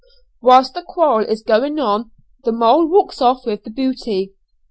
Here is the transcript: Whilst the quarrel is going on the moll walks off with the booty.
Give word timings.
Whilst 0.41 0.73
the 0.73 0.81
quarrel 0.81 1.27
is 1.27 1.43
going 1.43 1.77
on 1.77 2.09
the 2.43 2.51
moll 2.51 2.87
walks 2.87 3.21
off 3.21 3.45
with 3.45 3.65
the 3.65 3.69
booty. 3.69 4.33